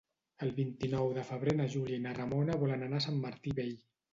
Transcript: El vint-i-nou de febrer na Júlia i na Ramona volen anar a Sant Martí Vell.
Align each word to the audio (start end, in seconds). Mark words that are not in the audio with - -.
El 0.45 0.53
vint-i-nou 0.59 1.11
de 1.17 1.25
febrer 1.27 1.53
na 1.61 1.67
Júlia 1.75 1.99
i 2.01 2.05
na 2.09 2.15
Ramona 2.21 2.59
volen 2.65 2.87
anar 2.89 3.03
a 3.03 3.07
Sant 3.07 3.21
Martí 3.27 3.57
Vell. 3.61 3.79